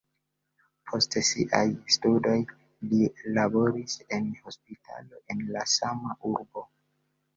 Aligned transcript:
Post 0.91 1.17
siaj 1.27 1.59
studoj 1.97 2.39
li 2.93 3.03
laboris 3.37 4.01
en 4.19 4.27
hospitalo 4.47 5.21
en 5.35 5.45
la 5.59 5.67
sama 5.79 6.21
urbo. 6.35 6.65